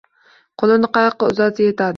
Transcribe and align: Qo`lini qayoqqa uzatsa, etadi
Qo`lini 0.63 0.91
qayoqqa 0.99 1.31
uzatsa, 1.35 1.69
etadi 1.75 1.89